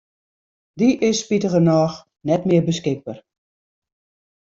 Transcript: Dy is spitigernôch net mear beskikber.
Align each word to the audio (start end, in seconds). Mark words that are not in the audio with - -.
Dy 0.77 0.89
is 1.09 1.17
spitigernôch 1.23 1.97
net 2.27 2.41
mear 2.47 2.63
beskikber. 2.69 3.17